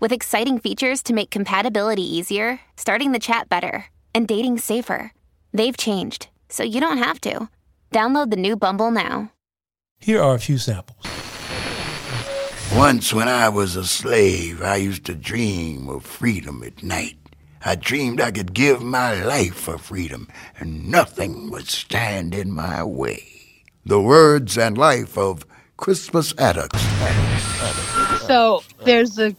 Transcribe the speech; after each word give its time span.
with 0.00 0.12
exciting 0.12 0.58
features 0.58 1.02
to 1.04 1.14
make 1.14 1.30
compatibility 1.30 2.02
easier, 2.02 2.60
starting 2.76 3.12
the 3.12 3.18
chat 3.18 3.48
better, 3.48 3.86
and 4.14 4.28
dating 4.28 4.58
safer. 4.58 5.12
They've 5.52 5.76
changed, 5.76 6.28
so 6.48 6.62
you 6.62 6.80
don't 6.80 6.98
have 6.98 7.20
to. 7.22 7.48
Download 7.92 8.30
the 8.30 8.36
new 8.36 8.56
Bumble 8.56 8.90
now. 8.90 9.32
Here 10.00 10.22
are 10.22 10.34
a 10.34 10.40
few 10.40 10.58
samples. 10.58 11.04
Once, 12.74 13.14
when 13.14 13.28
I 13.28 13.48
was 13.48 13.76
a 13.76 13.84
slave, 13.84 14.62
I 14.62 14.76
used 14.76 15.06
to 15.06 15.14
dream 15.14 15.88
of 15.88 16.04
freedom 16.04 16.62
at 16.62 16.82
night. 16.82 17.16
I 17.64 17.74
dreamed 17.74 18.20
I 18.20 18.30
could 18.30 18.54
give 18.54 18.82
my 18.82 19.24
life 19.24 19.54
for 19.54 19.78
freedom, 19.78 20.28
and 20.60 20.88
nothing 20.88 21.50
would 21.50 21.68
stand 21.68 22.34
in 22.34 22.52
my 22.52 22.84
way. 22.84 23.24
The 23.84 24.00
words 24.00 24.56
and 24.56 24.76
life 24.78 25.16
of 25.16 25.46
Crispus 25.76 26.34
Attucks. 26.34 26.78
So 28.26 28.62
there's 28.84 29.18
a 29.18 29.34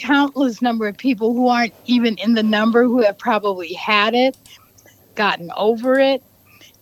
countless 0.00 0.62
number 0.62 0.88
of 0.88 0.96
people 0.96 1.34
who 1.34 1.48
aren't 1.48 1.74
even 1.84 2.16
in 2.16 2.32
the 2.34 2.42
number 2.42 2.84
who 2.84 3.02
have 3.02 3.18
probably 3.18 3.74
had 3.74 4.14
it, 4.14 4.36
gotten 5.14 5.50
over 5.56 5.98
it, 5.98 6.22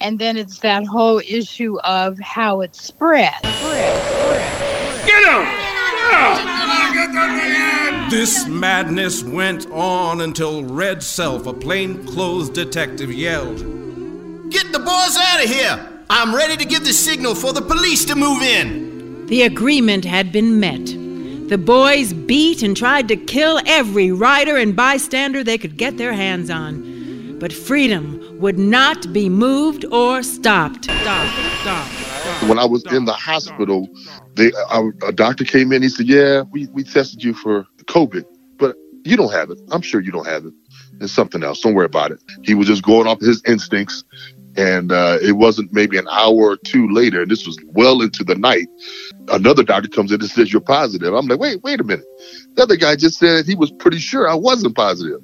and 0.00 0.20
then 0.20 0.36
it's 0.36 0.60
that 0.60 0.86
whole 0.86 1.18
issue 1.18 1.78
of 1.80 2.18
how 2.20 2.60
it 2.60 2.76
spread. 2.76 3.34
Get 3.42 5.24
him! 5.26 5.46
This 8.08 8.46
madness 8.46 9.22
went 9.24 9.66
on 9.70 10.20
until 10.20 10.62
Red 10.64 11.02
Self, 11.02 11.46
a 11.46 11.52
plainclothes 11.52 12.48
detective, 12.50 13.12
yelled, 13.12 13.58
Get 14.50 14.72
the 14.72 14.78
boys 14.78 15.16
out 15.18 15.44
of 15.44 15.50
here! 15.50 15.92
I'm 16.08 16.34
ready 16.34 16.56
to 16.56 16.64
give 16.64 16.84
the 16.84 16.92
signal 16.92 17.34
for 17.34 17.52
the 17.52 17.60
police 17.60 18.06
to 18.06 18.14
move 18.14 18.40
in. 18.40 19.26
The 19.26 19.42
agreement 19.42 20.06
had 20.06 20.32
been 20.32 20.58
met. 20.58 21.07
The 21.48 21.56
boys 21.56 22.12
beat 22.12 22.62
and 22.62 22.76
tried 22.76 23.08
to 23.08 23.16
kill 23.16 23.58
every 23.64 24.12
rider 24.12 24.58
and 24.58 24.76
bystander 24.76 25.42
they 25.42 25.56
could 25.56 25.78
get 25.78 25.96
their 25.96 26.12
hands 26.12 26.50
on. 26.50 27.38
But 27.38 27.54
freedom 27.54 28.20
would 28.38 28.58
not 28.58 29.10
be 29.14 29.30
moved 29.30 29.86
or 29.86 30.22
stopped. 30.22 30.84
Stop, 30.84 31.26
stop, 31.62 31.88
stop. 31.88 32.48
When 32.50 32.58
I 32.58 32.66
was 32.66 32.84
in 32.92 33.06
the 33.06 33.14
hospital, 33.14 33.88
they, 34.34 34.52
a 35.02 35.10
doctor 35.12 35.44
came 35.44 35.72
in. 35.72 35.80
He 35.80 35.88
said, 35.88 36.06
"Yeah, 36.06 36.42
we, 36.42 36.66
we 36.66 36.84
tested 36.84 37.24
you 37.24 37.32
for 37.32 37.66
COVID, 37.84 38.26
but 38.58 38.76
you 39.04 39.16
don't 39.16 39.32
have 39.32 39.50
it. 39.50 39.58
I'm 39.70 39.80
sure 39.80 40.02
you 40.02 40.12
don't 40.12 40.26
have 40.26 40.44
it. 40.44 40.52
It's 41.00 41.14
something 41.14 41.42
else. 41.42 41.60
Don't 41.60 41.72
worry 41.72 41.86
about 41.86 42.10
it." 42.10 42.22
He 42.42 42.52
was 42.52 42.66
just 42.66 42.82
going 42.82 43.06
off 43.06 43.20
his 43.20 43.42
instincts, 43.46 44.04
and 44.56 44.92
uh, 44.92 45.18
it 45.22 45.32
wasn't 45.32 45.72
maybe 45.72 45.98
an 45.98 46.08
hour 46.08 46.34
or 46.34 46.56
two 46.56 46.88
later. 46.88 47.22
And 47.22 47.30
this 47.30 47.46
was 47.46 47.58
well 47.66 48.02
into 48.02 48.24
the 48.24 48.34
night. 48.34 48.68
Another 49.28 49.62
doctor 49.62 49.88
comes 49.88 50.10
in 50.12 50.20
and 50.20 50.30
says, 50.30 50.52
"You're 50.52 50.60
positive." 50.60 51.14
I'm 51.14 51.26
like, 51.26 51.38
"Wait, 51.38 51.62
wait 51.62 51.80
a 51.80 51.84
minute." 51.84 52.06
The 52.54 52.62
other 52.62 52.76
guy 52.76 52.96
just 52.96 53.18
said 53.18 53.46
he 53.46 53.54
was 53.54 53.70
pretty 53.70 53.98
sure 53.98 54.28
I 54.28 54.34
wasn't 54.34 54.74
positive. 54.74 55.20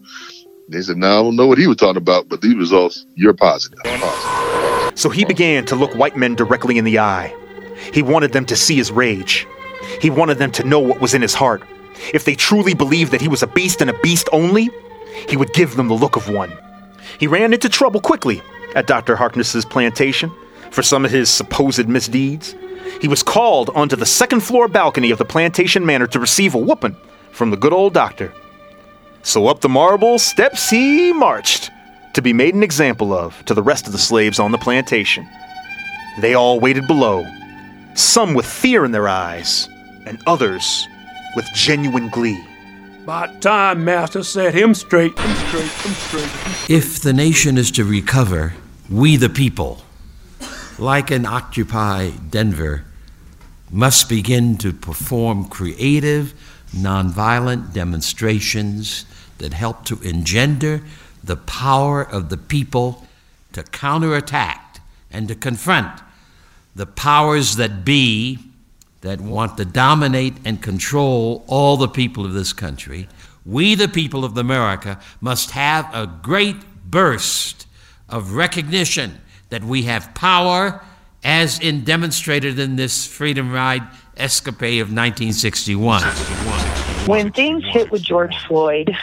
They 0.69 0.83
said, 0.83 0.97
"No, 0.97 1.21
I 1.21 1.23
don't 1.23 1.37
know 1.37 1.47
what 1.47 1.59
he 1.59 1.67
was 1.67 1.77
talking 1.77 1.97
about, 1.97 2.29
but 2.29 2.41
these 2.41 2.55
results, 2.55 3.07
you're 3.15 3.35
positive." 3.35 3.79
positive. 3.85 4.99
So 4.99 5.11
he 5.11 5.25
began 5.25 5.65
to 5.67 5.77
look 5.77 5.95
white 5.95 6.17
men 6.17 6.35
directly 6.35 6.79
in 6.79 6.85
the 6.85 6.99
eye. 6.99 7.35
He 7.93 8.03
wanted 8.03 8.33
them 8.33 8.47
to 8.47 8.57
see 8.57 8.77
his 8.77 8.93
rage. 8.93 9.47
He 10.01 10.11
wanted 10.11 10.39
them 10.39 10.53
to 10.53 10.65
know 10.65 10.79
what 10.79 11.01
was 11.01 11.15
in 11.15 11.23
his 11.23 11.35
heart. 11.35 11.63
If 12.13 12.25
they 12.25 12.35
truly 12.35 12.75
believed 12.75 13.13
that 13.13 13.21
he 13.21 13.29
was 13.29 13.43
a 13.43 13.47
beast 13.49 13.81
and 13.81 13.91
a 13.91 13.99
beast 14.01 14.29
only, 14.33 14.71
he 15.29 15.37
would 15.37 15.53
give 15.53 15.77
them 15.77 15.89
the 15.89 15.95
look 15.95 16.17
of 16.17 16.29
one. 16.29 16.53
He 17.19 17.27
ran 17.27 17.53
into 17.53 17.69
trouble 17.69 18.01
quickly 18.01 18.43
at 18.75 18.87
Dr. 18.87 19.17
Harkness's 19.17 19.65
plantation 19.65 20.33
for 20.71 20.83
some 20.83 21.05
of 21.05 21.11
his 21.11 21.31
supposed 21.31 21.89
misdeeds. 21.89 22.55
He 23.01 23.09
was 23.09 23.23
called 23.23 23.71
onto 23.75 23.97
the 23.97 24.07
second 24.07 24.41
floor 24.41 24.69
balcony 24.69 25.11
of 25.11 25.19
the 25.19 25.25
plantation 25.25 25.87
manor 25.87 26.07
to 26.09 26.21
receive 26.21 26.55
a 26.55 26.59
whooping 26.59 26.97
from 27.33 27.51
the 27.51 27.57
good 27.57 27.73
old 27.73 27.95
doctor. 27.95 28.33
So 29.23 29.47
up 29.47 29.61
the 29.61 29.69
marble 29.69 30.19
steps 30.19 30.71
he 30.71 31.13
marched 31.13 31.71
to 32.13 32.23
be 32.23 32.33
made 32.33 32.55
an 32.55 32.63
example 32.63 33.13
of 33.13 33.45
to 33.47 33.55
the 33.55 33.63
rest 33.63 33.87
of 33.87 33.93
the 33.93 33.99
slaves 33.99 34.39
on 34.39 34.53
the 34.53 34.59
plantation. 34.59 35.29
They 36.21 36.35
all 36.35 36.61
waited 36.61 36.87
below, 36.87 37.27
some 37.95 38.35
with 38.35 38.47
fear 38.47 38.85
in 38.85 38.93
their 38.93 39.09
eyes, 39.09 39.69
and 40.07 40.23
others 40.27 40.87
with 41.35 41.47
genuine 41.55 42.09
glee. 42.11 42.43
By 43.05 43.27
time, 43.41 43.85
Master, 43.85 44.23
set 44.23 44.55
him 44.55 44.75
straight. 44.75 45.19
Him 45.19 45.37
straight, 45.49 45.71
him 45.71 45.93
straight. 45.93 46.71
If 46.71 47.01
the 47.01 47.13
nation 47.13 47.59
is 47.59 47.71
to 47.73 47.85
recover, 47.85 48.55
we 48.91 49.17
the 49.17 49.31
people, 49.31 49.83
like 50.79 51.11
an 51.11 51.25
Occupy 51.25 52.11
Denver, 52.11 52.85
must 53.71 54.09
begin 54.09 54.59
to 54.59 54.73
perform 54.73 55.49
creative, 55.49 56.35
nonviolent 56.73 57.73
demonstrations 57.73 59.07
that 59.39 59.55
help 59.55 59.85
to 59.87 60.01
engender 60.03 60.83
the 61.23 61.37
power 61.37 62.03
of 62.03 62.29
the 62.29 62.37
people 62.37 63.07
to 63.53 63.63
counterattack 63.63 64.81
and 65.11 65.29
to 65.29 65.35
confront 65.35 66.03
the 66.75 66.87
powers 66.87 67.57
that 67.57 67.85
be 67.85 68.39
that 69.01 69.21
want 69.21 69.57
to 69.57 69.65
dominate 69.65 70.35
and 70.45 70.63
control 70.63 71.45
all 71.47 71.77
the 71.77 71.89
people 71.89 72.25
of 72.25 72.33
this 72.33 72.53
country. 72.53 73.09
We, 73.47 73.75
the 73.75 73.89
people 73.89 74.25
of 74.25 74.37
America, 74.37 75.01
must 75.21 75.53
have 75.53 75.89
a 75.95 76.07
great 76.07 76.57
burst 76.91 77.67
of 78.09 78.33
recognition 78.33 79.21
that 79.49 79.65
we 79.65 79.83
have 79.83 80.15
power, 80.15 80.83
as 81.23 81.59
in 81.61 81.85
demonstrated 81.85 82.59
in 82.59 82.77
this 82.77 83.07
Freedom 83.07 83.53
Ride 83.53 83.83
escapade 84.17 84.81
of 84.81 84.89
1961. 84.89 86.03
When 87.07 87.33
things 87.33 87.63
hit 87.71 87.91
with 87.91 88.03
George 88.03 88.37
Floyd, 88.47 88.97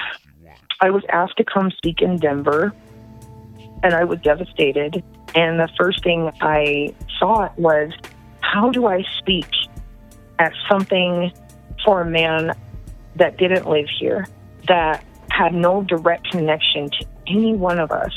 I 0.79 0.89
was 0.89 1.03
asked 1.09 1.37
to 1.37 1.43
come 1.43 1.71
speak 1.71 2.01
in 2.01 2.17
Denver, 2.17 2.73
and 3.83 3.93
I 3.93 4.03
was 4.03 4.19
devastated. 4.21 5.03
And 5.35 5.59
the 5.59 5.69
first 5.77 6.03
thing 6.03 6.31
I 6.41 6.93
thought 7.19 7.57
was, 7.57 7.91
how 8.41 8.69
do 8.69 8.87
I 8.87 9.03
speak 9.19 9.47
at 10.39 10.53
something 10.69 11.31
for 11.85 12.01
a 12.01 12.05
man 12.05 12.53
that 13.15 13.37
didn't 13.37 13.67
live 13.67 13.87
here, 13.99 14.27
that 14.67 15.03
had 15.29 15.53
no 15.53 15.83
direct 15.83 16.31
connection 16.31 16.89
to 16.89 17.05
any 17.27 17.53
one 17.53 17.79
of 17.79 17.91
us, 17.91 18.13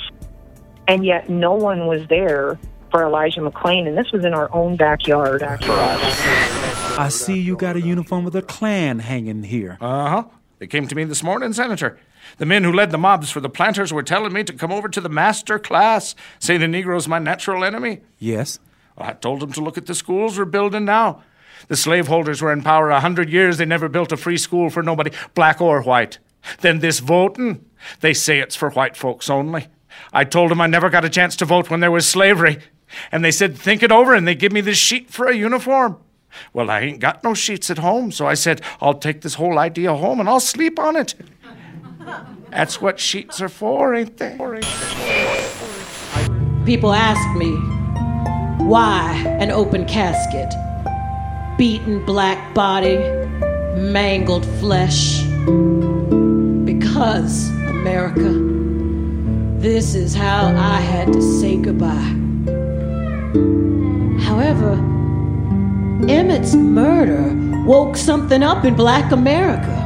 and 0.89 1.05
yet 1.05 1.29
no 1.29 1.53
one 1.53 1.87
was 1.87 2.07
there 2.09 2.59
for 2.91 3.05
Elijah 3.05 3.41
McClain, 3.41 3.89
and 3.89 3.99
this 3.99 4.13
was 4.13 4.25
in 4.25 4.35
our 4.35 4.53
own 4.55 4.77
backyard 4.77 5.41
for 5.41 5.73
us. 5.73 6.21
I 6.97 7.09
see 7.09 7.41
you 7.41 7.57
got 7.57 7.77
a 7.77 7.81
uniform 7.81 8.25
with 8.25 8.37
a 8.37 8.43
Klan 8.43 9.01
hanging 9.01 9.43
here. 9.43 9.79
Uh 9.81 10.09
huh. 10.09 10.25
They 10.59 10.67
came 10.69 10.87
to 10.87 10.95
me 10.95 11.05
this 11.05 11.23
morning, 11.23 11.53
Senator. 11.53 11.99
The 12.39 12.47
men 12.47 12.65
who 12.65 12.73
led 12.73 12.91
the 12.91 12.99
mobs 12.99 13.31
for 13.31 13.41
the 13.41 13.49
planters 13.49 13.93
were 13.93 14.03
telling 14.03 14.33
me 14.33 14.45
to 14.45 14.53
come 14.53 14.73
over 14.73 14.89
to 14.89 15.01
the 15.01 15.09
master 15.09 15.59
class, 15.59 16.15
say 16.39 16.57
the 16.57 16.69
Negro's 16.69 17.09
my 17.09 17.19
natural 17.19 17.65
enemy. 17.65 18.01
Yes. 18.19 18.59
Well, 18.97 19.09
I 19.09 19.13
told 19.15 19.41
them 19.41 19.53
to 19.53 19.61
look 19.61 19.77
at 19.77 19.87
the 19.87 19.95
schools 19.95 20.39
we're 20.39 20.45
building 20.45 20.85
now. 20.85 21.23
The 21.69 21.77
slaveholders 21.77 22.43
were 22.43 22.53
in 22.53 22.63
power 22.63 22.91
a 22.91 23.01
hundred 23.01 23.31
years. 23.31 23.59
They 23.59 23.65
never 23.65 23.89
built 23.89 24.13
a 24.13 24.17
free 24.17 24.37
school 24.39 24.71
for 24.71 24.83
nobody, 24.83 25.11
black 25.35 25.61
or 25.61 25.83
white. 25.83 26.19
Then 26.61 26.81
this 26.81 27.01
voting, 27.01 27.65
they 28.01 28.15
say 28.15 28.39
it's 28.39 28.57
for 28.57 28.71
white 28.71 28.97
folks 28.97 29.29
only. 29.31 29.67
I 30.13 30.25
told 30.25 30.51
them 30.51 30.61
I 30.61 30.67
never 30.67 30.91
got 30.91 31.05
a 31.05 31.11
chance 31.11 31.37
to 31.37 31.45
vote 31.45 31.71
when 31.71 31.81
there 31.81 31.91
was 31.91 32.07
slavery. 32.07 32.59
And 33.11 33.25
they 33.25 33.31
said, 33.31 33.57
think 33.57 33.83
it 33.83 33.91
over, 33.91 34.15
and 34.15 34.27
they 34.27 34.35
give 34.35 34.53
me 34.53 34.61
this 34.61 34.79
sheet 34.79 35.11
for 35.11 35.27
a 35.27 35.35
uniform. 35.35 35.99
Well, 36.53 36.71
I 36.71 36.81
ain't 36.81 37.01
got 37.01 37.23
no 37.25 37.35
sheets 37.35 37.71
at 37.71 37.79
home, 37.79 38.13
so 38.13 38.27
I 38.27 38.35
said, 38.35 38.61
I'll 38.81 38.95
take 38.95 39.21
this 39.23 39.35
whole 39.35 39.59
idea 39.59 39.95
home 39.95 40.21
and 40.21 40.29
I'll 40.29 40.41
sleep 40.41 40.79
on 40.79 40.97
it. 40.97 41.15
That's 42.51 42.81
what 42.81 43.01
sheets 43.01 43.41
are 43.41 43.49
for, 43.49 43.95
ain't 43.95 44.17
they? 44.17 44.37
People 46.65 46.93
ask 46.93 47.37
me, 47.37 47.53
Why 48.65 49.13
an 49.41 49.51
open 49.51 49.87
casket? 49.87 50.53
Beaten 51.59 52.05
black 52.05 52.55
body, 52.55 52.97
mangled 53.77 54.47
flesh. 54.61 55.23
Because, 56.65 57.51
America, 57.69 58.54
this 59.65 59.95
is 59.95 60.15
how 60.15 60.55
I 60.55 60.79
had 60.79 61.11
to 61.15 61.23
say 61.23 61.57
goodbye. 61.57 62.13
However, 64.23 64.75
Emmett's 66.07 66.55
murder 66.55 67.33
woke 67.65 67.97
something 67.97 68.43
up 68.43 68.67
in 68.67 68.75
black 68.75 69.11
America. 69.11 69.81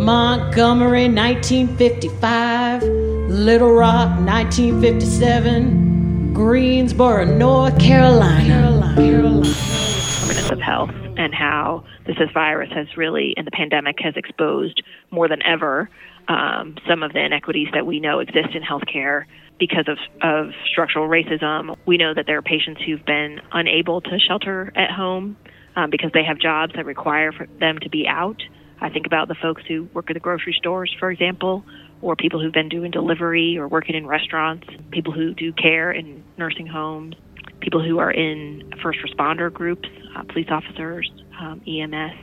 Montgomery, 0.00 1.10
1955. 1.10 2.84
Little 2.84 3.74
Rock, 3.74 4.18
1957. 4.20 6.32
Greensboro, 6.32 7.26
North 7.26 7.78
Carolina. 7.78 8.46
Carolina. 8.46 8.94
Carolina. 8.94 9.54
Of 10.50 10.60
health 10.60 10.90
and 11.18 11.34
how 11.34 11.84
this 12.06 12.16
virus 12.32 12.70
has 12.72 12.96
really, 12.96 13.34
in 13.36 13.44
the 13.44 13.50
pandemic, 13.50 13.96
has 14.00 14.16
exposed 14.16 14.82
more 15.10 15.28
than 15.28 15.42
ever 15.42 15.90
um, 16.28 16.76
some 16.88 17.02
of 17.02 17.12
the 17.12 17.24
inequities 17.24 17.68
that 17.72 17.86
we 17.86 18.00
know 18.00 18.18
exist 18.18 18.54
in 18.54 18.62
healthcare 18.62 19.24
because 19.58 19.86
of, 19.88 19.98
of 20.22 20.52
structural 20.70 21.08
racism. 21.08 21.76
We 21.86 21.96
know 21.96 22.12
that 22.14 22.26
there 22.26 22.38
are 22.38 22.42
patients 22.42 22.82
who've 22.84 23.04
been 23.04 23.40
unable 23.52 24.00
to 24.02 24.18
shelter 24.18 24.72
at 24.74 24.90
home 24.90 25.36
um, 25.76 25.90
because 25.90 26.10
they 26.12 26.24
have 26.24 26.38
jobs 26.38 26.72
that 26.74 26.84
require 26.84 27.32
them 27.60 27.78
to 27.80 27.88
be 27.88 28.06
out. 28.06 28.42
I 28.80 28.90
think 28.90 29.06
about 29.06 29.28
the 29.28 29.34
folks 29.34 29.62
who 29.66 29.88
work 29.94 30.10
at 30.10 30.14
the 30.14 30.20
grocery 30.20 30.54
stores, 30.58 30.94
for 30.98 31.10
example, 31.10 31.64
or 32.02 32.14
people 32.16 32.42
who've 32.42 32.52
been 32.52 32.68
doing 32.68 32.90
delivery 32.90 33.56
or 33.56 33.68
working 33.68 33.94
in 33.94 34.06
restaurants, 34.06 34.66
people 34.90 35.12
who 35.12 35.32
do 35.32 35.52
care 35.52 35.90
in 35.90 36.22
nursing 36.36 36.66
homes, 36.66 37.14
people 37.60 37.82
who 37.82 37.98
are 37.98 38.10
in 38.10 38.70
first 38.82 38.98
responder 39.00 39.50
groups, 39.52 39.88
uh, 40.14 40.22
police 40.24 40.48
officers, 40.50 41.10
um, 41.40 41.62
EMS. 41.66 42.14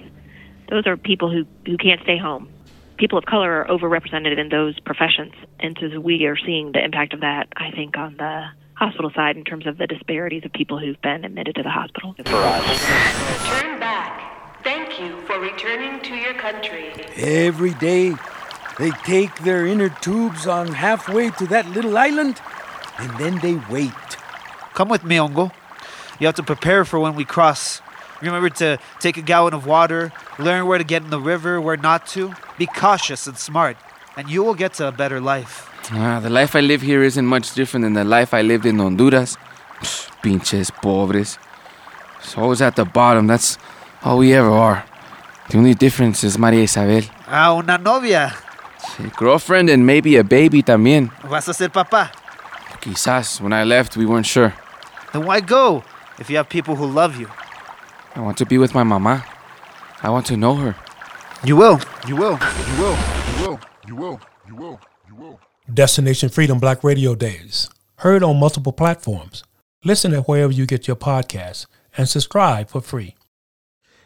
Those 0.69 0.85
are 0.85 0.95
people 0.95 1.31
who, 1.31 1.45
who 1.65 1.77
can't 1.77 2.01
stay 2.03 2.17
home. 2.17 2.52
People 2.97 3.17
of 3.17 3.25
color 3.25 3.61
are 3.61 3.67
overrepresented 3.67 4.37
in 4.37 4.49
those 4.49 4.79
professions, 4.79 5.33
and 5.59 5.77
so 5.79 5.99
we 5.99 6.25
are 6.25 6.37
seeing 6.37 6.71
the 6.71 6.83
impact 6.83 7.13
of 7.13 7.21
that, 7.21 7.47
I 7.55 7.71
think, 7.71 7.97
on 7.97 8.15
the 8.17 8.45
hospital 8.75 9.11
side 9.15 9.35
in 9.35 9.43
terms 9.43 9.67
of 9.67 9.77
the 9.77 9.87
disparities 9.87 10.43
of 10.45 10.53
people 10.53 10.79
who've 10.79 11.01
been 11.01 11.25
admitted 11.25 11.55
to 11.55 11.63
the 11.63 11.69
hospital. 11.69 12.15
For 12.25 12.35
us. 12.35 13.59
Turn 13.61 13.79
back. 13.79 14.63
Thank 14.63 14.99
you 14.99 15.19
for 15.21 15.39
returning 15.39 16.01
to 16.01 16.15
your 16.15 16.33
country. 16.35 16.91
Every 17.17 17.73
day, 17.73 18.13
they 18.79 18.91
take 19.03 19.35
their 19.39 19.65
inner 19.65 19.89
tubes 19.89 20.47
on 20.47 20.67
halfway 20.67 21.31
to 21.31 21.47
that 21.47 21.67
little 21.69 21.97
island, 21.97 22.41
and 22.99 23.11
then 23.17 23.39
they 23.39 23.55
wait. 23.69 23.91
Come 24.73 24.89
with 24.89 25.03
me, 25.03 25.17
Ongo. 25.17 25.51
You 26.19 26.27
have 26.27 26.35
to 26.35 26.43
prepare 26.43 26.85
for 26.85 26.99
when 26.99 27.15
we 27.15 27.25
cross. 27.25 27.81
Remember 28.23 28.49
to 28.49 28.79
take 28.99 29.17
a 29.17 29.21
gallon 29.21 29.53
of 29.53 29.65
water, 29.65 30.11
learn 30.39 30.65
where 30.65 30.77
to 30.77 30.83
get 30.85 31.03
in 31.03 31.09
the 31.09 31.19
river, 31.19 31.59
where 31.59 31.75
not 31.75 32.07
to. 32.15 32.33
Be 32.57 32.65
cautious 32.65 33.27
and 33.27 33.37
smart, 33.37 33.75
and 34.15 34.29
you 34.29 34.43
will 34.43 34.55
get 34.55 34.73
to 34.75 34.87
a 34.87 34.91
better 34.91 35.19
life. 35.19 35.69
Ah, 35.91 36.21
the 36.21 36.29
life 36.29 36.55
I 36.55 36.61
live 36.61 36.81
here 36.81 37.03
isn't 37.03 37.25
much 37.25 37.53
different 37.53 37.83
than 37.83 37.93
the 37.93 38.05
life 38.05 38.33
I 38.33 38.41
lived 38.41 38.65
in 38.65 38.79
Honduras. 38.79 39.35
Psh, 39.81 40.21
pinches 40.21 40.71
pobres. 40.71 41.37
It's 42.19 42.37
always 42.37 42.61
at 42.61 42.77
the 42.77 42.85
bottom. 42.85 43.27
That's 43.27 43.57
all 44.01 44.19
we 44.19 44.33
ever 44.33 44.49
are. 44.49 44.85
The 45.49 45.57
only 45.57 45.73
difference 45.73 46.23
is 46.23 46.37
Maria 46.37 46.63
Isabel. 46.63 47.03
Ah, 47.27 47.53
una 47.53 47.77
novia. 47.77 48.33
Sí, 48.79 49.11
girlfriend 49.17 49.69
and 49.69 49.85
maybe 49.85 50.15
a 50.15 50.23
baby 50.23 50.63
también. 50.63 51.11
¿Vas 51.29 51.49
a 51.49 51.53
ser 51.53 51.69
papá? 51.69 52.11
Quizás. 52.79 53.41
When 53.41 53.51
I 53.51 53.65
left, 53.65 53.97
we 53.97 54.05
weren't 54.05 54.25
sure. 54.25 54.53
Then 55.11 55.25
why 55.25 55.41
go 55.41 55.83
if 56.19 56.29
you 56.29 56.37
have 56.37 56.47
people 56.47 56.75
who 56.75 56.85
love 56.85 57.19
you? 57.19 57.27
I 58.15 58.21
want 58.21 58.37
to 58.37 58.45
be 58.45 58.57
with 58.57 58.75
my 58.75 58.83
mama. 58.83 59.25
I 60.01 60.09
want 60.09 60.27
to 60.27 60.37
know 60.37 60.55
her. 60.55 60.75
You 61.43 61.55
will. 61.55 61.79
You 62.07 62.15
will. 62.15 62.39
You 62.39 62.81
will. 62.81 62.97
You 62.97 63.47
will. 63.47 63.59
You 63.87 63.95
will. 63.95 64.21
You 64.47 64.55
will. 64.55 64.79
You 65.07 65.15
will. 65.15 65.39
Destination 65.73 66.29
Freedom 66.29 66.59
Black 66.59 66.83
Radio 66.83 67.15
Days. 67.15 67.69
Heard 67.97 68.21
on 68.21 68.39
multiple 68.39 68.73
platforms. 68.73 69.43
Listen 69.83 70.13
at 70.13 70.27
wherever 70.27 70.53
you 70.53 70.65
get 70.65 70.87
your 70.87 70.95
podcasts 70.95 71.65
and 71.97 72.07
subscribe 72.07 72.69
for 72.69 72.81
free. 72.81 73.15